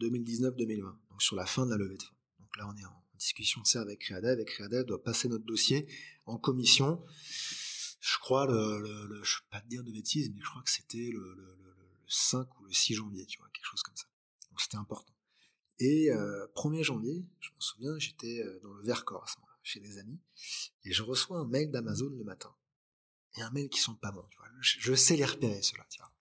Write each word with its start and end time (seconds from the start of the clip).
2019-2020, 0.00 0.82
donc 0.82 1.22
sur 1.22 1.36
la 1.36 1.46
fin 1.46 1.66
de 1.66 1.70
la 1.70 1.76
levée 1.76 1.96
de 1.96 2.02
fonds. 2.02 2.14
Donc 2.40 2.56
là, 2.56 2.68
on 2.68 2.76
est 2.76 2.84
en 2.84 3.04
discussion 3.18 3.60
de 3.62 3.66
ça 3.66 3.80
avec 3.80 4.00
Créadev, 4.00 4.40
et 4.40 4.44
Créadev 4.44 4.84
doit 4.84 5.02
passer 5.02 5.28
notre 5.28 5.44
dossier 5.44 5.86
en 6.26 6.38
commission. 6.38 7.04
Je 8.00 8.18
crois, 8.18 8.46
je 8.48 8.52
ne 8.52 9.14
vais 9.14 9.26
pas 9.50 9.60
te 9.60 9.68
dire 9.68 9.82
de 9.82 9.90
bêtises, 9.90 10.30
mais 10.30 10.40
je 10.40 10.48
crois 10.48 10.62
que 10.62 10.70
c'était 10.70 11.10
le, 11.12 11.34
le, 11.34 11.56
5 12.08 12.60
ou 12.60 12.64
le 12.64 12.72
6 12.72 12.94
janvier, 12.94 13.26
tu 13.26 13.38
vois, 13.38 13.48
quelque 13.52 13.66
chose 13.66 13.82
comme 13.82 13.96
ça. 13.96 14.06
Donc 14.50 14.60
c'était 14.60 14.76
important. 14.76 15.12
Et 15.78 16.10
euh, 16.10 16.46
1er 16.54 16.82
janvier, 16.82 17.24
je 17.40 17.50
me 17.50 17.60
souviens, 17.60 17.98
j'étais 17.98 18.40
euh, 18.40 18.60
dans 18.62 18.72
le 18.72 18.82
Vercors 18.84 19.24
à 19.24 19.26
ce 19.26 19.36
moment-là, 19.38 19.58
chez 19.62 19.80
des 19.80 19.98
amis, 19.98 20.20
et 20.84 20.92
je 20.92 21.02
reçois 21.02 21.38
un 21.38 21.44
mail 21.46 21.70
d'Amazon 21.70 22.10
le 22.10 22.24
matin. 22.24 22.54
Et 23.36 23.42
un 23.42 23.50
mail 23.50 23.68
qui 23.68 23.80
sont 23.80 23.94
pas 23.94 24.12
bons, 24.12 24.24
tu 24.30 24.38
vois. 24.38 24.46
Je, 24.60 24.94
sais 24.94 25.16
les 25.16 25.26
repérer, 25.26 25.60
ceux-là, 25.60 25.86
tu 25.90 25.98
vois. 25.98 26.12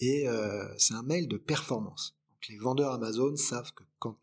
Et 0.00 0.26
euh, 0.28 0.66
c'est 0.78 0.94
un 0.94 1.02
mail 1.02 1.28
de 1.28 1.36
performance. 1.36 2.16
Les 2.48 2.58
vendeurs 2.58 2.92
Amazon 2.92 3.36
savent 3.36 3.72
que 3.72 3.84
quand 3.98 4.18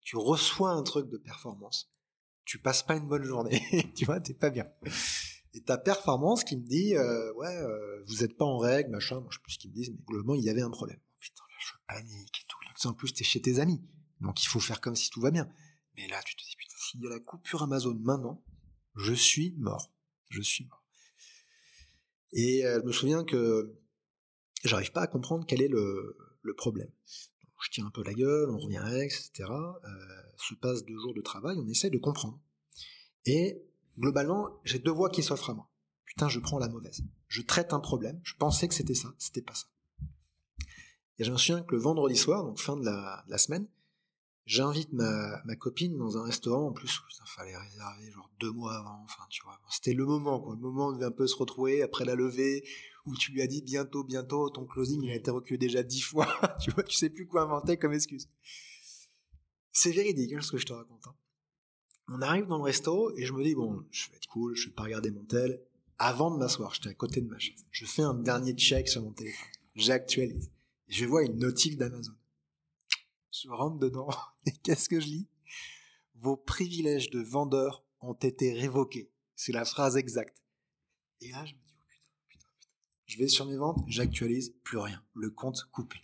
tu 0.00 0.16
reçois 0.16 0.70
un 0.70 0.82
truc 0.82 1.08
de 1.08 1.18
performance, 1.18 1.90
tu 2.44 2.58
passes 2.58 2.82
pas 2.82 2.96
une 2.96 3.06
bonne 3.06 3.24
journée, 3.24 3.92
tu 3.96 4.04
vois, 4.04 4.20
t'es 4.20 4.34
pas 4.34 4.50
bien. 4.50 4.64
Et 5.54 5.62
ta 5.62 5.76
performance 5.76 6.44
qui 6.44 6.56
me 6.56 6.64
dit, 6.64 6.94
euh, 6.94 7.32
ouais, 7.34 7.56
euh, 7.56 8.02
vous 8.06 8.24
êtes 8.24 8.36
pas 8.36 8.44
en 8.44 8.58
règle, 8.58 8.90
machin, 8.90 9.20
moi 9.20 9.28
je 9.30 9.36
sais 9.36 9.42
plus 9.42 9.52
ce 9.52 9.58
qu'ils 9.58 9.70
me 9.70 9.74
disent, 9.74 9.90
mais 9.90 10.00
globalement 10.06 10.34
il 10.34 10.44
y 10.44 10.50
avait 10.50 10.62
un 10.62 10.70
problème. 10.70 10.98
Oh, 11.00 11.16
putain, 11.18 11.42
là 11.42 11.56
je 11.58 11.72
panique 11.86 12.40
et 12.40 12.46
tout. 12.48 12.88
En 12.88 12.94
plus 12.94 13.12
t'es 13.12 13.24
chez 13.24 13.42
tes 13.42 13.58
amis, 13.58 13.82
donc 14.20 14.42
il 14.42 14.46
faut 14.46 14.60
faire 14.60 14.80
comme 14.80 14.94
si 14.94 15.10
tout 15.10 15.20
va 15.20 15.30
bien. 15.30 15.48
Mais 15.96 16.06
là 16.06 16.22
tu 16.24 16.36
te 16.36 16.42
dis, 16.42 16.54
putain, 16.56 16.76
s'il 16.78 17.02
y 17.02 17.06
a 17.06 17.10
la 17.10 17.20
coupure 17.20 17.62
Amazon 17.64 17.98
maintenant, 18.00 18.42
je 18.94 19.12
suis 19.12 19.54
mort. 19.58 19.92
Je 20.30 20.40
suis 20.40 20.64
mort. 20.66 20.84
Et 22.32 22.64
euh, 22.64 22.80
je 22.80 22.86
me 22.86 22.92
souviens 22.92 23.24
que 23.24 23.74
j'arrive 24.62 24.92
pas 24.92 25.02
à 25.02 25.06
comprendre 25.06 25.44
quel 25.46 25.60
est 25.60 25.68
le 25.68 26.54
problème. 26.56 26.90
Je 27.60 27.70
tire 27.70 27.86
un 27.86 27.90
peu 27.90 28.02
la 28.04 28.14
gueule, 28.14 28.50
on 28.50 28.58
revient 28.58 28.78
avec, 28.78 29.12
etc. 29.12 29.48
Euh, 29.50 29.88
se 30.36 30.54
passe 30.54 30.84
deux 30.84 30.98
jours 30.98 31.14
de 31.14 31.20
travail, 31.20 31.56
on 31.58 31.68
essaie 31.68 31.90
de 31.90 31.98
comprendre. 31.98 32.38
Et 33.26 33.62
globalement, 33.98 34.60
j'ai 34.64 34.78
deux 34.78 34.92
voix 34.92 35.10
qui 35.10 35.22
s'offrent 35.22 35.50
à 35.50 35.54
moi. 35.54 35.68
Putain, 36.04 36.28
je 36.28 36.38
prends 36.38 36.58
la 36.58 36.68
mauvaise. 36.68 37.02
Je 37.26 37.42
traite 37.42 37.72
un 37.72 37.80
problème, 37.80 38.20
je 38.22 38.34
pensais 38.34 38.68
que 38.68 38.74
c'était 38.74 38.94
ça, 38.94 39.14
c'était 39.18 39.42
pas 39.42 39.54
ça. 39.54 39.66
Et 41.18 41.24
je 41.24 41.32
me 41.32 41.36
souviens 41.36 41.62
que 41.62 41.74
le 41.74 41.80
vendredi 41.80 42.16
soir, 42.16 42.44
donc 42.44 42.58
fin 42.60 42.76
de 42.76 42.84
la, 42.84 43.24
la 43.26 43.38
semaine, 43.38 43.66
j'invite 44.48 44.92
ma, 44.94 45.42
ma, 45.44 45.54
copine 45.56 45.96
dans 45.98 46.16
un 46.16 46.24
restaurant, 46.24 46.68
en 46.68 46.72
plus, 46.72 47.00
il 47.10 47.28
fallait 47.28 47.56
réserver 47.56 48.10
genre 48.10 48.30
deux 48.40 48.50
mois 48.50 48.76
avant, 48.76 49.02
enfin, 49.04 49.22
tu 49.28 49.42
vois. 49.44 49.60
C'était 49.70 49.92
le 49.92 50.06
moment, 50.06 50.40
quoi. 50.40 50.54
Le 50.54 50.60
moment 50.60 50.86
où 50.86 50.90
on 50.90 50.92
devait 50.94 51.04
un 51.04 51.12
peu 51.12 51.26
se 51.26 51.36
retrouver 51.36 51.82
après 51.82 52.06
la 52.06 52.14
levée, 52.14 52.64
où 53.04 53.14
tu 53.14 53.30
lui 53.32 53.42
as 53.42 53.46
dit 53.46 53.60
bientôt, 53.60 54.04
bientôt, 54.04 54.48
ton 54.48 54.64
closing, 54.64 55.02
il 55.02 55.10
a 55.10 55.16
été 55.16 55.30
reculé 55.30 55.58
déjà 55.58 55.82
dix 55.82 56.00
fois, 56.00 56.26
tu 56.62 56.70
vois, 56.70 56.82
tu 56.82 56.96
sais 56.96 57.10
plus 57.10 57.26
quoi 57.26 57.42
inventer 57.42 57.76
comme 57.76 57.92
excuse. 57.92 58.28
C'est 59.70 59.92
véridique, 59.92 60.32
hein, 60.32 60.40
ce 60.40 60.50
que 60.50 60.58
je 60.58 60.66
te 60.66 60.72
raconte. 60.72 61.06
Hein. 61.06 61.14
On 62.08 62.22
arrive 62.22 62.46
dans 62.46 62.56
le 62.56 62.64
resto 62.64 63.14
et 63.18 63.26
je 63.26 63.34
me 63.34 63.44
dis, 63.44 63.54
bon, 63.54 63.84
je 63.90 64.08
vais 64.08 64.16
être 64.16 64.28
cool, 64.28 64.56
je 64.56 64.68
vais 64.68 64.74
pas 64.74 64.84
regarder 64.84 65.10
mon 65.10 65.24
tel. 65.24 65.60
Avant 65.98 66.30
de 66.30 66.38
m'asseoir, 66.38 66.72
j'étais 66.72 66.88
à 66.88 66.94
côté 66.94 67.20
de 67.20 67.28
ma 67.28 67.38
chaise. 67.38 67.66
Je 67.70 67.84
fais 67.84 68.02
un 68.02 68.14
dernier 68.14 68.54
check 68.54 68.88
sur 68.88 69.02
mon 69.02 69.12
téléphone. 69.12 69.48
J'actualise. 69.74 70.50
Je 70.86 71.04
vois 71.04 71.22
une 71.22 71.36
notif 71.36 71.76
d'Amazon. 71.76 72.14
Je 73.42 73.50
rentre 73.50 73.78
dedans 73.78 74.08
et 74.46 74.52
qu'est-ce 74.62 74.88
que 74.88 75.00
je 75.00 75.06
lis? 75.06 75.28
Vos 76.14 76.36
privilèges 76.36 77.10
de 77.10 77.20
vendeur 77.20 77.84
ont 78.00 78.14
été 78.14 78.52
révoqués. 78.52 79.10
C'est 79.36 79.52
la 79.52 79.64
phrase 79.64 79.96
exacte. 79.96 80.42
Et 81.20 81.30
là, 81.30 81.44
je 81.44 81.54
me 81.54 81.58
dis, 81.58 81.74
oh 81.76 81.84
putain, 81.88 82.04
putain, 82.28 82.48
putain. 82.58 82.70
Je 83.06 83.18
vais 83.18 83.28
sur 83.28 83.46
mes 83.46 83.56
ventes, 83.56 83.78
j'actualise, 83.86 84.54
plus 84.64 84.78
rien. 84.78 85.04
Le 85.14 85.30
compte 85.30 85.62
coupé. 85.70 85.98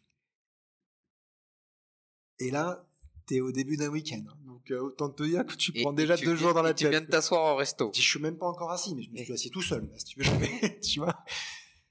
Et 2.38 2.50
là, 2.50 2.88
t'es 3.26 3.40
au 3.40 3.52
début 3.52 3.76
d'un 3.76 3.88
week-end. 3.88 4.22
Hein. 4.28 4.36
Donc 4.44 4.70
euh, 4.70 4.80
autant 4.80 5.08
te 5.10 5.22
dire 5.22 5.44
que 5.46 5.54
tu 5.54 5.72
prends 5.72 5.92
déjà 5.92 6.16
deux 6.16 6.36
jours 6.36 6.54
dans 6.54 6.62
la 6.62 6.74
tête. 6.74 6.86
Tu 6.86 6.90
viens 6.90 7.00
de 7.00 7.06
t'asseoir 7.06 7.54
au 7.54 7.56
resto. 7.56 7.90
Je 7.94 8.00
suis 8.00 8.20
même 8.20 8.36
pas 8.36 8.46
encore 8.46 8.70
assis, 8.70 8.94
mais 8.94 9.02
je 9.02 9.10
me 9.10 9.16
suis 9.16 9.32
assis 9.32 9.50
tout 9.50 9.62
seul. 9.62 9.88
si 9.96 10.04
tu, 10.04 10.20
veux. 10.20 10.80
tu 10.80 11.00
vois, 11.00 11.24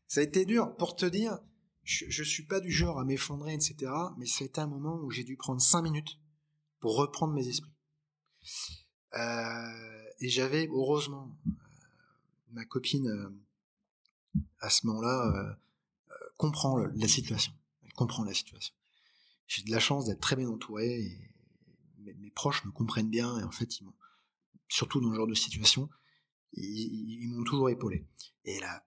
ça 0.07 0.21
a 0.21 0.23
été 0.23 0.45
dur 0.45 0.75
pour 0.75 0.95
te 0.95 1.05
dire. 1.05 1.39
Je, 1.83 2.05
je 2.09 2.23
suis 2.23 2.43
pas 2.43 2.59
du 2.59 2.71
genre 2.71 2.99
à 2.99 3.05
m'effondrer, 3.05 3.53
etc. 3.53 3.91
Mais 4.17 4.25
été 4.25 4.61
un 4.61 4.67
moment 4.67 4.99
où 5.01 5.11
j'ai 5.11 5.23
dû 5.23 5.35
prendre 5.35 5.61
cinq 5.61 5.81
minutes 5.81 6.19
pour 6.79 6.95
reprendre 6.97 7.33
mes 7.33 7.47
esprits. 7.47 7.71
Euh, 9.15 10.03
et 10.19 10.29
j'avais 10.29 10.67
heureusement 10.67 11.37
euh, 11.47 11.51
ma 12.51 12.65
copine 12.65 13.07
euh, 13.07 14.41
à 14.59 14.69
ce 14.69 14.87
moment-là 14.87 15.57
comprend 16.37 16.77
la 16.77 17.07
situation. 17.07 17.53
Elle 17.83 17.93
comprend 17.93 18.23
la 18.23 18.33
situation 18.33 18.73
j'ai 19.47 19.63
de 19.63 19.71
la 19.71 19.79
chance 19.79 20.05
d'être 20.05 20.19
très 20.19 20.35
bien 20.35 20.49
entouré 20.49 21.17
mes, 21.99 22.31
proches 22.31 22.65
me 22.65 22.71
comprennent 22.71 23.09
bien 23.09 23.39
et 23.39 23.43
en 23.43 23.51
fait 23.51 23.69
surtout 24.67 24.99
dans 24.99 25.11
ce 25.11 25.15
genre 25.15 25.27
de 25.27 25.35
situation 25.35 25.89
ils, 26.53 27.29
m'ont 27.29 27.43
toujours 27.43 27.69
épaulé 27.69 28.05
et 28.45 28.59
là 28.59 28.83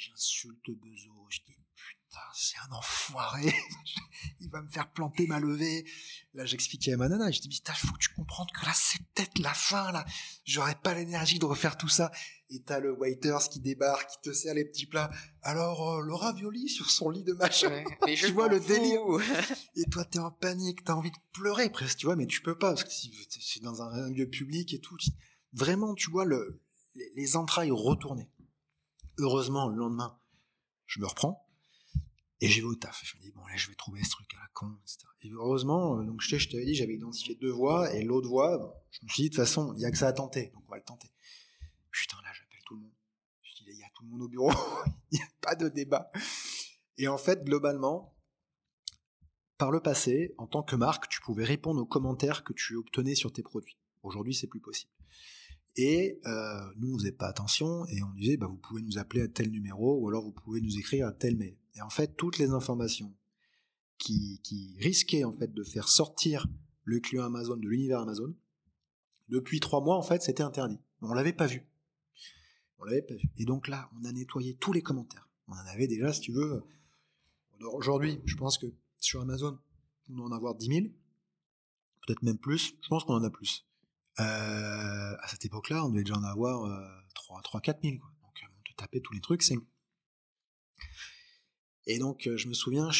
j'insulte 0.00 0.70
Bezo 0.70 1.12
je 1.28 1.38
dis 1.46 1.56
putain 1.74 2.20
c'est 2.34 2.56
un 2.68 2.72
enfoiré 2.72 3.54
il 4.40 4.50
va 4.50 4.62
me 4.62 4.68
faire 4.68 4.90
planter 4.92 5.26
ma 5.26 5.38
levée 5.38 5.84
là 6.34 6.44
j'expliquais 6.44 6.94
à 6.94 6.96
ma 6.96 7.08
nana 7.08 7.30
je 7.30 7.40
dis 7.40 7.48
putain 7.48 7.74
faut 7.74 7.92
que 7.92 7.98
tu 7.98 8.08
comprennes 8.14 8.46
que 8.54 8.64
là 8.66 8.72
c'est 8.74 9.02
peut-être 9.14 9.38
la 9.38 9.54
fin 9.54 9.92
là 9.92 10.04
j'aurais 10.44 10.74
pas 10.74 10.94
l'énergie 10.94 11.38
de 11.38 11.44
refaire 11.44 11.76
tout 11.76 11.88
ça 11.88 12.10
et 12.50 12.60
t'as 12.62 12.80
le 12.80 12.92
waiters 12.92 13.48
qui 13.48 13.60
débarque, 13.60 14.10
qui 14.10 14.30
te 14.30 14.32
sert 14.32 14.54
les 14.54 14.64
petits 14.64 14.86
plats. 14.86 15.10
Alors, 15.42 15.88
euh, 15.88 16.02
le 16.02 16.14
ravioli 16.14 16.68
sur 16.68 16.90
son 16.90 17.10
lit 17.10 17.22
de 17.22 17.32
machin. 17.32 17.84
mais 18.04 18.16
je 18.16 18.26
vois 18.32 18.48
le 18.48 18.58
délire. 18.58 19.00
et 19.76 19.84
toi, 19.84 20.04
t'es 20.04 20.18
en 20.18 20.30
panique, 20.30 20.84
t'as 20.84 20.94
envie 20.94 21.12
de 21.12 21.16
pleurer 21.32 21.70
presque, 21.70 21.98
tu 21.98 22.06
vois, 22.06 22.16
mais 22.16 22.26
tu 22.26 22.42
peux 22.42 22.58
pas, 22.58 22.74
parce 22.74 22.84
que 22.84 22.90
c'est 22.90 23.62
dans 23.62 23.82
un, 23.82 24.10
lieu 24.10 24.28
public 24.28 24.74
et 24.74 24.80
tout. 24.80 24.96
Vraiment, 25.52 25.94
tu 25.94 26.10
vois, 26.10 26.24
le, 26.24 26.60
les, 27.14 27.36
entrailles 27.36 27.70
retournées. 27.70 28.28
Heureusement, 29.20 29.68
le 29.68 29.76
lendemain, 29.76 30.18
je 30.86 31.00
me 31.00 31.06
reprends. 31.06 31.46
Et 32.40 32.48
j'y 32.48 32.60
vais 32.60 32.66
au 32.66 32.74
taf. 32.74 33.02
Je 33.04 33.16
me 33.18 33.22
dis, 33.22 33.32
bon, 33.32 33.46
là, 33.46 33.56
je 33.56 33.68
vais 33.68 33.74
trouver 33.74 34.02
ce 34.02 34.10
truc 34.10 34.32
à 34.34 34.40
la 34.40 34.48
con. 34.54 34.74
Et 35.22 35.30
heureusement, 35.30 35.98
euh, 35.98 36.04
donc, 36.04 36.22
je 36.22 36.48
t'avais 36.48 36.64
dit, 36.64 36.74
j'avais 36.74 36.94
identifié 36.94 37.34
deux 37.34 37.50
voies, 37.50 37.94
et 37.94 38.02
l'autre 38.02 38.28
voie, 38.28 38.82
je 38.90 39.04
me 39.04 39.08
suis 39.08 39.24
dit, 39.24 39.28
de 39.28 39.34
toute 39.34 39.44
façon, 39.44 39.74
il 39.74 39.80
y 39.80 39.84
a 39.84 39.90
que 39.90 39.98
ça 39.98 40.08
à 40.08 40.12
tenter, 40.14 40.50
donc 40.54 40.62
on 40.66 40.70
va 40.70 40.78
le 40.78 40.84
tenter. 40.84 41.10
Putain, 41.90 42.16
là, 42.22 42.30
j'appelle 42.32 42.62
tout 42.64 42.74
le 42.76 42.80
monde. 42.80 42.94
Je 43.42 43.64
dis, 43.64 43.70
il 43.72 43.78
y 43.78 43.82
a 43.82 43.90
tout 43.94 44.04
le 44.04 44.08
monde 44.08 44.22
au 44.22 44.28
bureau. 44.28 44.50
il 45.12 45.18
n'y 45.18 45.22
a 45.22 45.28
pas 45.42 45.54
de 45.54 45.68
débat. 45.68 46.10
Et 46.96 47.08
en 47.08 47.18
fait, 47.18 47.44
globalement, 47.44 48.16
par 49.58 49.70
le 49.70 49.80
passé, 49.80 50.34
en 50.38 50.46
tant 50.46 50.62
que 50.62 50.76
marque, 50.76 51.08
tu 51.08 51.20
pouvais 51.20 51.44
répondre 51.44 51.82
aux 51.82 51.86
commentaires 51.86 52.42
que 52.42 52.54
tu 52.54 52.76
obtenais 52.76 53.14
sur 53.14 53.30
tes 53.30 53.42
produits. 53.42 53.76
Aujourd'hui, 54.02 54.34
c'est 54.34 54.46
plus 54.46 54.60
possible. 54.60 54.92
Et 55.76 56.20
euh, 56.26 56.60
nous, 56.76 56.94
on 56.94 56.98
faisait 56.98 57.12
pas 57.12 57.28
attention 57.28 57.86
et 57.86 58.02
on 58.02 58.12
disait, 58.14 58.36
bah, 58.36 58.46
vous 58.46 58.56
pouvez 58.56 58.82
nous 58.82 58.98
appeler 58.98 59.22
à 59.22 59.28
tel 59.28 59.50
numéro 59.50 59.98
ou 59.98 60.08
alors 60.08 60.24
vous 60.24 60.32
pouvez 60.32 60.60
nous 60.60 60.78
écrire 60.78 61.06
à 61.06 61.12
tel 61.12 61.36
mail. 61.36 61.56
Et 61.74 61.82
en 61.82 61.90
fait, 61.90 62.16
toutes 62.16 62.38
les 62.38 62.50
informations 62.50 63.14
qui, 63.98 64.40
risquaient 64.78 65.24
en 65.24 65.32
fait 65.32 65.52
de 65.52 65.62
faire 65.62 65.88
sortir 65.88 66.46
le 66.84 67.00
client 67.00 67.24
Amazon 67.24 67.56
de 67.56 67.68
l'univers 67.68 68.00
Amazon, 68.00 68.34
depuis 69.28 69.60
trois 69.60 69.80
mois, 69.80 69.96
en 69.96 70.02
fait, 70.02 70.22
c'était 70.22 70.42
interdit. 70.42 70.78
On 71.02 71.12
l'avait 71.12 71.32
pas 71.32 71.46
vu. 71.46 71.64
On 72.78 72.84
l'avait 72.84 73.02
pas 73.02 73.14
vu. 73.14 73.28
Et 73.36 73.44
donc 73.44 73.68
là, 73.68 73.88
on 73.94 74.04
a 74.04 74.12
nettoyé 74.12 74.54
tous 74.56 74.72
les 74.72 74.82
commentaires. 74.82 75.28
On 75.46 75.52
en 75.52 75.66
avait 75.66 75.86
déjà, 75.86 76.12
si 76.12 76.20
tu 76.20 76.32
veux. 76.32 76.62
Aujourd'hui, 77.72 78.20
je 78.24 78.34
pense 78.36 78.58
que 78.58 78.66
sur 78.98 79.20
Amazon, 79.20 79.58
on 80.08 80.14
doit 80.14 80.26
en 80.26 80.32
avoir 80.32 80.54
10 80.56 80.66
000. 80.66 80.80
Peut-être 82.06 82.22
même 82.22 82.38
plus. 82.38 82.74
Je 82.82 82.88
pense 82.88 83.04
qu'on 83.04 83.14
en 83.14 83.22
a 83.22 83.30
plus. 83.30 83.66
Euh, 84.18 84.22
à 84.22 85.28
cette 85.28 85.44
époque-là, 85.44 85.84
on 85.84 85.88
devait 85.88 86.02
déjà 86.02 86.16
en 86.18 86.24
avoir 86.24 86.64
euh, 86.64 86.84
3, 87.14 87.40
3, 87.42 87.60
4 87.60 87.82
000. 87.82 87.96
Quoi. 87.98 88.10
Donc, 88.22 88.42
on 88.42 88.62
te 88.68 88.74
tapait 88.76 89.00
tous 89.00 89.12
les 89.12 89.20
trucs. 89.20 89.42
C'est... 89.42 89.56
Et 91.86 91.98
donc, 91.98 92.26
euh, 92.26 92.36
je 92.36 92.48
me 92.48 92.54
souviens, 92.54 92.90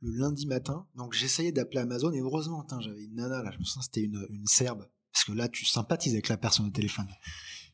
le 0.00 0.12
lundi 0.12 0.46
matin, 0.46 0.86
donc 0.94 1.12
j'essayais 1.12 1.52
d'appeler 1.52 1.80
Amazon 1.80 2.12
et 2.12 2.20
heureusement, 2.20 2.66
j'avais 2.80 3.04
une 3.04 3.16
nana 3.16 3.42
là, 3.42 3.50
je 3.50 3.58
me 3.58 3.64
sens 3.64 3.84
c'était 3.84 4.02
une, 4.02 4.46
serbe. 4.46 4.86
Parce 5.12 5.24
que 5.24 5.32
là, 5.32 5.48
tu 5.48 5.64
sympathises 5.64 6.12
avec 6.12 6.28
la 6.28 6.36
personne 6.36 6.66
au 6.66 6.70
téléphone. 6.70 7.08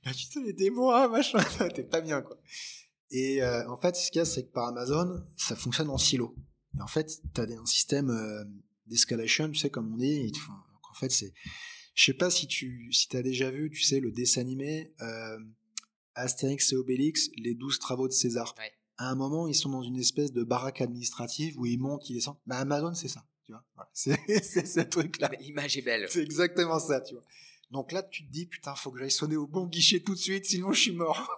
Là, 0.04 0.14
tu 0.14 0.28
te 0.28 0.38
aidez-moi, 0.38 1.08
machin, 1.08 1.38
t'es 1.74 1.84
pas 1.84 2.00
bien, 2.00 2.22
quoi. 2.22 2.38
Et 3.10 3.42
euh, 3.42 3.68
en 3.70 3.76
fait, 3.76 3.96
ce 3.96 4.10
qu'il 4.10 4.18
y 4.18 4.22
a, 4.22 4.24
c'est 4.24 4.44
que 4.44 4.52
par 4.52 4.68
Amazon, 4.68 5.22
ça 5.36 5.54
fonctionne 5.54 5.90
en 5.90 5.98
silo. 5.98 6.34
Et 6.78 6.80
en 6.80 6.86
fait, 6.86 7.20
tu 7.34 7.40
as 7.40 7.44
un 7.44 7.66
système 7.66 8.10
d'escalation, 8.86 9.50
tu 9.50 9.58
sais, 9.58 9.70
comme 9.70 9.92
on 9.92 9.96
dit. 9.96 10.32
donc, 10.32 10.90
en 10.90 10.94
fait, 10.94 11.10
c'est... 11.10 11.32
Je 11.94 12.04
sais 12.04 12.14
pas 12.14 12.30
si 12.30 12.46
tu 12.46 12.92
si 12.92 13.16
as 13.16 13.22
déjà 13.22 13.50
vu, 13.50 13.70
tu 13.70 13.82
sais, 13.82 14.00
le 14.00 14.10
dessin 14.10 14.40
animé 14.40 14.92
euh, 15.00 15.38
Astérix 16.14 16.72
et 16.72 16.76
Obélix, 16.76 17.30
les 17.36 17.54
douze 17.54 17.78
travaux 17.78 18.08
de 18.08 18.12
César. 18.12 18.54
À 18.96 19.10
un 19.10 19.14
moment, 19.14 19.48
ils 19.48 19.54
sont 19.54 19.70
dans 19.70 19.82
une 19.82 19.98
espèce 19.98 20.32
de 20.32 20.44
baraque 20.44 20.80
administrative 20.80 21.58
où 21.58 21.66
ils 21.66 21.78
montent, 21.78 22.08
ils 22.10 22.14
descendent. 22.14 22.38
Bah, 22.46 22.58
Amazon, 22.58 22.94
c'est 22.94 23.08
ça. 23.08 23.24
Tu 23.44 23.52
vois, 23.52 23.64
c'est 23.92 24.66
ce 24.66 24.80
truc-là. 24.80 25.30
L'image 25.40 25.76
est 25.76 25.82
belle. 25.82 26.06
C'est 26.08 26.22
exactement 26.22 26.78
ça, 26.78 27.00
tu 27.00 27.14
vois. 27.14 27.24
Donc 27.70 27.92
là, 27.92 28.02
tu 28.02 28.26
te 28.26 28.30
dis, 28.30 28.46
putain, 28.46 28.74
faut 28.74 28.90
que 28.90 28.98
j'aille 28.98 29.10
sonner 29.10 29.36
au 29.36 29.46
bon 29.46 29.66
guichet 29.66 30.00
tout 30.00 30.14
de 30.14 30.18
suite, 30.20 30.46
sinon 30.46 30.72
je 30.72 30.80
suis 30.80 30.92
mort. 30.92 31.28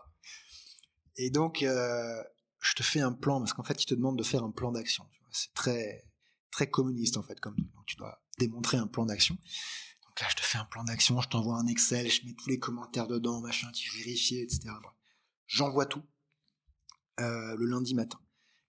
Et 1.17 1.31
donc, 1.31 1.62
euh, 1.62 2.23
je 2.61 2.75
te 2.75 2.82
fais 2.82 3.00
un 3.00 3.12
plan, 3.12 3.41
parce 3.41 3.55
qu'en 3.55 3.62
fait, 3.62 3.82
il 3.82 3.87
te 3.87 3.94
demande 3.94 4.19
de 4.19 4.23
faire 4.23 4.44
un 4.44 4.50
plan 4.50 4.73
d'action. 4.73 5.06
C'est 5.31 5.52
très, 5.55 6.05
très 6.50 6.69
communiste 6.69 7.17
en 7.17 7.23
fait, 7.23 7.41
comme 7.41 7.56
donc 7.56 7.87
tu 7.87 7.97
dois 7.97 8.23
démontrer 8.38 8.76
un 8.76 8.87
plan 8.87 9.06
d'action. 9.06 9.37
Là, 10.20 10.26
je 10.30 10.36
te 10.36 10.42
fais 10.42 10.58
un 10.58 10.64
plan 10.64 10.84
d'action, 10.84 11.20
je 11.20 11.28
t'envoie 11.28 11.56
un 11.56 11.66
Excel, 11.66 12.10
je 12.10 12.24
mets 12.24 12.32
tous 12.32 12.48
les 12.48 12.58
commentaires 12.58 13.06
dedans, 13.06 13.40
machin, 13.40 13.70
tu 13.72 13.90
vérifies, 13.98 14.38
etc. 14.38 14.70
J'envoie 15.46 15.86
tout 15.86 16.02
euh, 17.20 17.54
le 17.56 17.66
lundi 17.66 17.94
matin. 17.94 18.18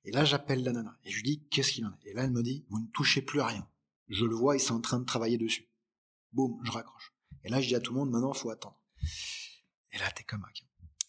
Et 0.03 0.11
là, 0.11 0.25
j'appelle 0.25 0.63
la 0.63 0.73
nana 0.73 0.97
et 1.03 1.11
je 1.11 1.15
lui 1.17 1.23
dis 1.23 1.47
qu'est-ce 1.49 1.71
qu'il 1.71 1.85
en 1.85 1.91
est? 1.91 2.09
Et 2.09 2.13
là, 2.13 2.23
elle 2.23 2.31
me 2.31 2.43
dit 2.43 2.65
vous 2.69 2.79
ne 2.79 2.87
touchez 2.87 3.21
plus 3.21 3.39
à 3.39 3.47
rien. 3.47 3.67
Je 4.09 4.25
le 4.25 4.35
vois, 4.35 4.55
ils 4.55 4.61
sont 4.61 4.75
en 4.75 4.81
train 4.81 4.99
de 4.99 5.05
travailler 5.05 5.37
dessus. 5.37 5.69
Boum, 6.31 6.59
je 6.63 6.71
raccroche. 6.71 7.13
Et 7.43 7.49
là, 7.49 7.61
je 7.61 7.67
dis 7.67 7.75
à 7.75 7.79
tout 7.79 7.93
le 7.93 7.99
monde 7.99 8.11
maintenant, 8.11 8.33
faut 8.33 8.49
attendre. 8.49 8.79
Et 9.91 9.97
là, 9.97 10.09
t'es 10.11 10.23
comme 10.23 10.43
un 10.43 10.49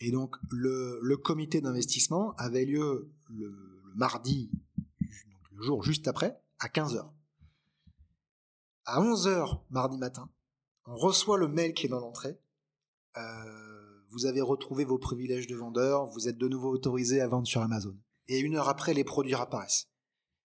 Et 0.00 0.10
donc, 0.10 0.36
le, 0.50 1.16
comité 1.16 1.60
d'investissement 1.60 2.34
avait 2.36 2.64
lieu 2.64 3.12
le, 3.28 3.48
le 3.84 3.94
mardi, 3.94 4.50
le 5.52 5.62
jour 5.62 5.82
juste 5.82 6.08
après, 6.08 6.40
à 6.58 6.68
15h. 6.68 7.08
À 8.90 9.02
11h, 9.02 9.60
mardi 9.68 9.98
matin, 9.98 10.30
on 10.86 10.96
reçoit 10.96 11.36
le 11.36 11.46
mail 11.46 11.74
qui 11.74 11.84
est 11.84 11.88
dans 11.90 12.00
l'entrée. 12.00 12.40
Euh, 13.18 14.00
vous 14.08 14.24
avez 14.24 14.40
retrouvé 14.40 14.86
vos 14.86 14.96
privilèges 14.96 15.46
de 15.46 15.54
vendeur, 15.54 16.06
vous 16.06 16.26
êtes 16.26 16.38
de 16.38 16.48
nouveau 16.48 16.70
autorisé 16.70 17.20
à 17.20 17.28
vendre 17.28 17.46
sur 17.46 17.60
Amazon. 17.60 17.94
Et 18.28 18.38
une 18.38 18.56
heure 18.56 18.70
après, 18.70 18.94
les 18.94 19.04
produits 19.04 19.34
apparaissent. 19.34 19.88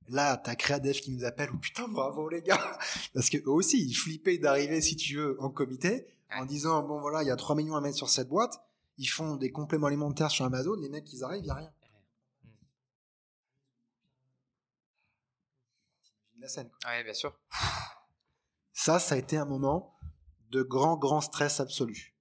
Là, 0.07 0.38
t'as 0.38 0.56
Créadev 0.56 1.01
qui 1.01 1.12
nous 1.12 1.25
appelle, 1.25 1.50
oh 1.53 1.57
putain, 1.57 1.89
bravo 1.89 2.30
les 2.30 2.41
gars 2.41 2.80
Parce 3.13 3.30
que 3.30 3.39
eux 3.39 3.51
aussi, 3.51 3.86
ils 3.86 3.94
flippaient 3.94 4.38
d'arriver, 4.38 4.80
si 4.80 4.95
tu 4.95 5.18
veux, 5.18 5.36
en 5.41 5.50
comité, 5.50 6.07
en 6.33 6.45
disant, 6.45 6.81
bon 6.83 7.01
voilà, 7.01 7.24
il 7.24 7.27
y 7.27 7.31
a 7.31 7.36
3 7.36 7.57
millions 7.57 7.75
à 7.75 7.81
mettre 7.81 7.97
sur 7.97 8.07
cette 8.07 8.30
boîte, 8.30 8.57
ils 8.97 9.09
font 9.09 9.36
des 9.36 9.51
compléments 9.51 9.88
alimentaires 9.88 10.31
sur 10.31 10.45
Amazon, 10.45 10.75
les 10.75 10.88
mecs, 10.88 11.12
ils 11.12 11.25
arrivent, 11.25 11.41
il 11.41 11.47
n'y 11.47 11.51
a 11.51 11.56
rien. 11.56 11.74
La 16.38 16.47
scène. 16.47 16.69
Oui, 16.86 17.03
bien 17.03 17.13
sûr. 17.13 17.38
Ça, 18.81 18.98
ça 18.98 19.16
a 19.16 19.18
été 19.18 19.36
un 19.36 19.44
moment 19.44 19.94
de 20.52 20.62
grand, 20.64 20.96
grand 20.96 21.20
stress 21.20 21.60
absolu. 21.60 22.16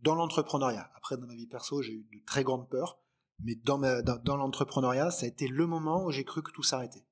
Dans 0.00 0.14
l'entrepreneuriat. 0.14 0.90
Après, 0.94 1.16
dans 1.16 1.26
ma 1.26 1.34
vie 1.34 1.46
perso, 1.46 1.80
j'ai 1.80 1.94
eu 1.94 2.06
de 2.12 2.22
très 2.26 2.44
grandes 2.44 2.68
peurs. 2.68 3.00
Mais 3.42 3.54
dans, 3.54 3.78
dans, 3.78 4.36
l'entrepreneuriat, 4.36 5.10
ça 5.10 5.24
a 5.24 5.28
été 5.30 5.48
le 5.48 5.66
moment 5.66 6.04
où 6.04 6.10
j'ai 6.10 6.24
cru 6.24 6.42
que 6.42 6.50
tout 6.50 6.62
s'arrêtait. 6.62 7.06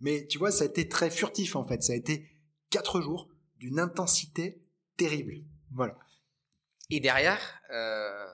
Mais 0.00 0.26
tu 0.26 0.38
vois, 0.38 0.50
ça 0.50 0.64
a 0.64 0.66
été 0.66 0.88
très 0.88 1.10
furtif 1.10 1.54
en 1.54 1.64
fait. 1.64 1.80
Ça 1.84 1.92
a 1.92 1.96
été 1.96 2.28
quatre 2.70 3.00
jours 3.00 3.28
d'une 3.58 3.78
intensité 3.78 4.66
terrible. 4.96 5.34
Voilà. 5.70 5.96
Et 6.90 6.98
derrière, 6.98 7.38
euh, 7.70 8.26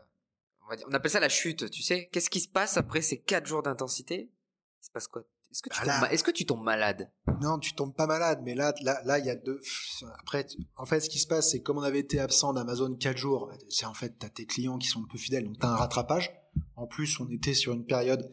on, 0.87 0.95
appelle 0.95 1.11
ça 1.11 1.21
la 1.21 1.29
chute, 1.29 1.71
tu 1.71 1.83
sais. 1.83 2.09
Qu'est-ce 2.11 2.31
qui 2.31 2.41
se 2.41 2.49
passe 2.49 2.79
après 2.79 3.03
ces 3.03 3.21
quatre 3.21 3.45
jours 3.45 3.63
d'intensité? 3.63 4.33
Il 4.81 4.87
se 4.87 4.91
passe 4.91 5.09
quoi? 5.09 5.25
Est-ce 5.51 5.63
que, 5.63 5.71
tu 5.71 5.87
bah 5.87 6.01
tombes, 6.01 6.09
est-ce 6.11 6.25
que 6.25 6.31
tu 6.31 6.45
tombes 6.45 6.63
malade? 6.63 7.11
Non, 7.41 7.59
tu 7.59 7.75
tombes 7.75 7.95
pas 7.95 8.07
malade, 8.07 8.41
mais 8.45 8.55
là, 8.55 8.75
là, 8.83 9.01
là, 9.05 9.19
il 9.19 9.25
y 9.25 9.31
a 9.31 9.37
deux. 9.37 9.61
Après, 10.21 10.47
en 10.77 10.85
fait, 10.85 11.01
ce 11.01 11.09
qui 11.09 11.19
se 11.19 11.27
passe, 11.27 11.51
c'est 11.51 11.61
comme 11.61 11.79
on 11.79 11.83
avait 11.83 12.01
été 12.01 12.21
absent 12.21 12.53
d'Amazon 12.53 12.95
quatre 12.97 13.17
jours, 13.17 13.51
c'est 13.69 13.87
en 13.87 13.95
fait, 13.95 14.19
t'as 14.19 14.29
tes 14.29 14.45
clients 14.45 14.77
qui 14.77 14.89
sont 14.89 15.03
un 15.03 15.07
peu 15.11 15.17
fidèles, 15.17 15.45
donc 15.45 15.59
t'as 15.59 15.69
un 15.69 15.77
rattrapage. 15.77 16.31
En 16.77 16.87
plus, 16.87 17.19
on 17.21 17.29
était 17.31 17.55
sur 17.55 17.73
une 17.73 17.87
période 17.87 18.31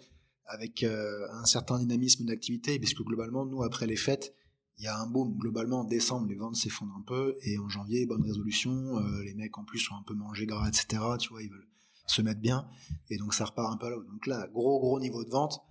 avec 0.48 0.84
euh, 0.84 1.28
un 1.32 1.46
certain 1.46 1.80
dynamisme 1.80 2.26
d'activité, 2.26 2.80
puisque 2.80 3.02
globalement, 3.02 3.46
nous, 3.46 3.64
après 3.64 3.88
les 3.88 3.96
fêtes, 3.96 4.34
il 4.78 4.84
y 4.84 4.88
a 4.88 5.00
un 5.00 5.08
boom. 5.08 5.38
Globalement, 5.38 5.82
en 5.82 5.86
décembre, 5.86 6.28
les 6.28 6.36
ventes 6.36 6.58
s'effondrent 6.58 6.98
un 6.98 7.04
peu, 7.08 7.38
et 7.44 7.58
en 7.58 7.70
janvier, 7.70 8.06
bonne 8.06 8.24
résolution. 8.24 8.72
Euh, 8.72 9.24
les 9.24 9.34
mecs, 9.36 9.58
en 9.58 9.64
plus, 9.64 9.90
ont 9.92 9.96
un 9.96 10.04
peu 10.04 10.14
mangé 10.14 10.46
gras, 10.46 10.68
etc. 10.68 11.02
Tu 11.20 11.30
vois, 11.30 11.42
ils 11.42 11.50
veulent 11.50 11.68
se 12.08 12.22
mettre 12.22 12.42
bien, 12.42 12.68
et 13.10 13.18
donc 13.18 13.34
ça 13.34 13.46
repart 13.46 13.74
un 13.74 13.78
peu 13.78 13.90
là. 13.90 13.96
Donc 13.96 14.28
là, 14.28 14.48
gros, 14.54 14.80
gros 14.80 15.00
niveau 15.00 15.24
de 15.24 15.30
vente. 15.30 15.62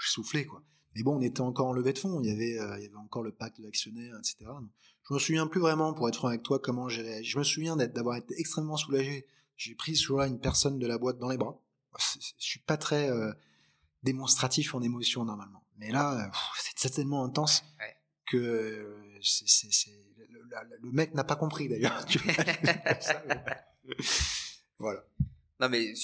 Je 0.00 0.10
soufflais, 0.10 0.46
quoi. 0.46 0.62
Mais 0.94 1.02
bon, 1.02 1.16
on 1.18 1.20
était 1.20 1.40
encore 1.40 1.68
en 1.68 1.72
levée 1.72 1.92
de 1.92 1.98
fonds. 1.98 2.20
Il 2.20 2.28
y 2.28 2.32
avait, 2.32 2.58
euh, 2.58 2.78
il 2.78 2.84
y 2.84 2.86
avait 2.86 2.96
encore 2.96 3.22
le 3.22 3.32
pacte 3.32 3.60
d'actionnaires, 3.60 4.16
etc. 4.18 4.38
Donc, 4.46 4.70
je 5.08 5.14
me 5.14 5.18
souviens 5.18 5.46
plus 5.46 5.60
vraiment, 5.60 5.92
pour 5.92 6.08
être 6.08 6.16
franc 6.16 6.28
avec 6.28 6.42
toi, 6.42 6.58
comment 6.58 6.88
j'ai 6.88 7.02
réagi. 7.02 7.30
Je 7.30 7.38
me 7.38 7.44
souviens 7.44 7.76
d'avoir 7.76 8.16
été 8.16 8.34
extrêmement 8.38 8.76
soulagé. 8.76 9.26
J'ai 9.56 9.74
pris 9.74 9.94
ce 9.94 10.04
jour-là 10.04 10.26
une 10.26 10.40
personne 10.40 10.78
de 10.78 10.86
la 10.86 10.98
boîte 10.98 11.18
dans 11.18 11.28
les 11.28 11.36
bras. 11.36 11.60
Je 11.98 12.18
suis 12.38 12.60
pas 12.60 12.76
très 12.76 13.10
euh, 13.10 13.32
démonstratif 14.02 14.74
en 14.74 14.82
émotion 14.82 15.24
normalement. 15.24 15.62
Mais 15.76 15.90
là, 15.90 16.30
c'est 16.76 16.90
tellement 16.90 17.24
intense 17.24 17.62
que 18.26 18.96
le, 20.82 20.92
mec 20.92 21.14
n'a 21.14 21.24
pas 21.24 21.36
compris 21.36 21.68
d'ailleurs. 21.68 22.04
voilà. 24.78 25.04
Non 25.60 25.68
mais, 25.68 25.94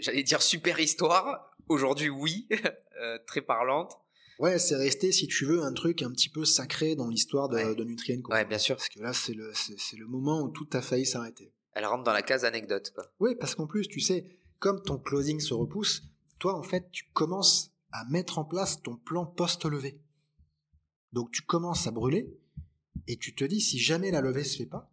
j'allais 0.00 0.22
dire 0.22 0.40
super 0.40 0.80
histoire. 0.80 1.54
Aujourd'hui, 1.68 2.08
oui, 2.08 2.48
euh, 3.00 3.18
très 3.26 3.42
parlante. 3.42 3.92
Ouais, 4.38 4.58
c'est 4.58 4.76
resté, 4.76 5.12
si 5.12 5.28
tu 5.28 5.44
veux, 5.44 5.62
un 5.62 5.72
truc 5.72 6.02
un 6.02 6.10
petit 6.10 6.28
peu 6.28 6.44
sacré 6.44 6.96
dans 6.96 7.08
l'histoire 7.08 7.48
de, 7.48 7.56
ouais. 7.56 7.84
Nutrien. 7.84 8.20
Ouais, 8.28 8.44
bien 8.44 8.58
sûr. 8.58 8.76
Parce 8.76 8.88
que 8.88 9.00
là, 9.00 9.12
c'est 9.12 9.34
le, 9.34 9.52
c'est, 9.54 9.96
le 9.96 10.06
moment 10.06 10.42
où 10.42 10.48
tout 10.48 10.68
a 10.72 10.82
failli 10.82 11.06
s'arrêter. 11.06 11.52
Elle 11.74 11.86
rentre 11.86 12.02
dans 12.02 12.12
la 12.12 12.22
case 12.22 12.44
anecdote, 12.44 12.90
quoi. 12.94 13.04
Oui, 13.20 13.36
parce 13.36 13.54
qu'en 13.54 13.66
plus, 13.66 13.86
tu 13.86 14.00
sais, 14.00 14.24
comme 14.58 14.82
ton 14.82 14.98
closing 14.98 15.38
se 15.38 15.54
repousse, 15.54 16.02
toi, 16.38 16.54
en 16.54 16.62
fait, 16.62 16.90
tu 16.90 17.04
commences 17.12 17.72
à 17.92 18.04
mettre 18.06 18.38
en 18.38 18.44
place 18.44 18.82
ton 18.82 18.96
plan 18.96 19.26
post-levée. 19.26 20.00
Donc, 21.12 21.30
tu 21.30 21.42
commences 21.42 21.86
à 21.86 21.90
brûler 21.90 22.28
et 23.06 23.16
tu 23.16 23.34
te 23.34 23.44
dis, 23.44 23.60
si 23.60 23.78
jamais 23.78 24.10
la 24.10 24.20
levée 24.20 24.44
se 24.44 24.56
fait 24.56 24.66
pas. 24.66 24.90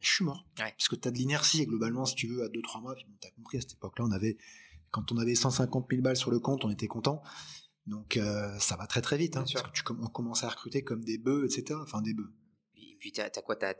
Je 0.00 0.12
suis 0.12 0.24
mort. 0.24 0.46
Parce 0.56 0.88
que 0.88 0.96
tu 0.96 1.08
as 1.08 1.10
de 1.10 1.16
l'inertie 1.16 1.62
et 1.62 1.66
globalement, 1.66 2.04
si 2.04 2.14
tu 2.14 2.28
veux, 2.28 2.42
à 2.42 2.48
2-3 2.48 2.82
mois, 2.82 2.94
tu 2.94 3.26
as 3.26 3.30
compris, 3.32 3.58
à 3.58 3.60
cette 3.60 3.72
époque-là, 3.74 4.04
on 4.08 4.12
avait, 4.12 4.36
quand 4.90 5.12
on 5.12 5.18
avait 5.18 5.34
150 5.34 5.86
000 5.90 6.02
balles 6.02 6.16
sur 6.16 6.30
le 6.30 6.40
compte, 6.40 6.64
on 6.64 6.70
était 6.70 6.86
content. 6.86 7.22
Donc 7.88 8.18
euh, 8.18 8.58
ça 8.58 8.76
va 8.76 8.86
très 8.86 9.00
très 9.00 9.16
vite, 9.16 9.36
hein, 9.36 9.44
parce 9.50 9.62
que 9.62 9.70
tu 9.72 9.82
on 9.88 10.08
commence 10.08 10.44
à 10.44 10.48
recruter 10.50 10.82
comme 10.82 11.02
des 11.04 11.16
bœufs, 11.16 11.46
etc. 11.46 11.78
Enfin 11.82 12.02
des 12.02 12.12
bœufs. 12.12 12.30
Et 12.76 12.96
puis 13.00 13.12
t'as 13.12 13.24
as 13.24 13.42
quoi 13.42 13.56
T'as 13.56 13.72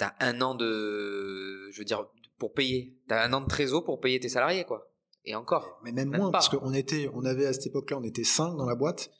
as, 0.00 0.14
un 0.20 0.40
an 0.40 0.54
de, 0.54 1.70
je 1.72 1.78
veux 1.78 1.84
dire, 1.84 2.06
pour 2.38 2.54
payer. 2.54 2.96
T'as 3.08 3.24
un 3.26 3.32
an 3.32 3.40
de 3.40 3.48
trésor 3.48 3.84
pour 3.84 4.00
payer 4.00 4.20
tes 4.20 4.28
salariés, 4.28 4.64
quoi. 4.64 4.92
Et 5.24 5.34
encore. 5.34 5.80
Mais 5.84 5.92
même, 5.92 6.16
moins, 6.16 6.30
parce 6.30 6.48
qu'on 6.48 6.72
était, 6.72 7.10
on 7.12 7.24
avait 7.24 7.46
à 7.46 7.52
cette 7.52 7.66
époque-là, 7.66 7.98
on 7.98 8.04
était 8.04 8.24
cinq 8.24 8.56
dans 8.56 8.64
la 8.64 8.76
boîte, 8.76 9.10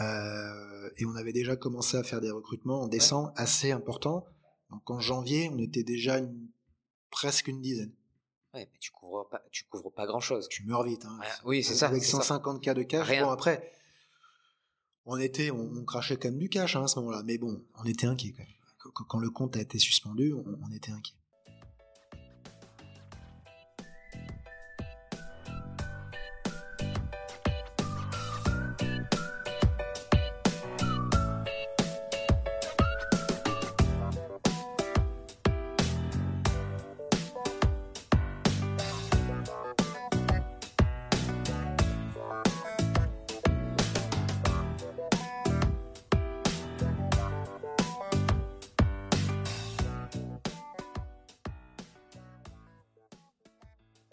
euh, 0.00 0.90
et 0.98 1.06
on 1.06 1.16
avait 1.16 1.32
déjà 1.32 1.56
commencé 1.56 1.96
à 1.96 2.02
faire 2.02 2.20
des 2.20 2.30
recrutements 2.30 2.82
en 2.82 2.88
décembre 2.88 3.32
assez 3.36 3.72
importants. 3.72 4.26
Donc 4.70 4.88
en 4.90 5.00
janvier, 5.00 5.50
on 5.52 5.58
était 5.58 5.82
déjà 5.82 6.18
une, 6.18 6.48
presque 7.10 7.48
une 7.48 7.60
dizaine. 7.60 7.92
Ouais, 8.54 8.68
mais 8.72 8.78
tu 8.80 8.90
couvres 8.90 9.28
pas, 9.28 9.42
tu 9.50 9.64
couvres 9.64 9.92
pas 9.92 10.06
grand 10.06 10.20
chose. 10.20 10.48
Tu 10.48 10.64
meurs 10.64 10.82
vite. 10.82 11.04
Hein. 11.04 11.18
oui, 11.44 11.62
c'est 11.62 11.74
ça. 11.74 11.88
Avec 11.88 12.04
150 12.04 12.60
cas 12.60 12.74
de 12.74 12.82
cash. 12.82 13.06
Rien. 13.06 13.24
Bon, 13.24 13.30
après, 13.30 13.72
on 15.06 15.18
était, 15.18 15.50
on, 15.50 15.84
crachait 15.84 16.16
quand 16.16 16.28
même 16.28 16.38
du 16.38 16.48
cash 16.48 16.76
hein, 16.76 16.84
à 16.84 16.88
ce 16.88 16.98
moment-là. 17.00 17.22
Mais 17.24 17.38
bon, 17.38 17.64
on 17.78 17.84
était 17.84 18.06
inquiet 18.06 18.32
quand 18.32 18.42
même. 18.42 18.92
Quand, 18.94 19.18
le 19.18 19.30
compte 19.30 19.56
a 19.56 19.60
été 19.60 19.78
suspendu, 19.78 20.32
on, 20.32 20.70
était 20.72 20.90
inquiet. 20.90 21.14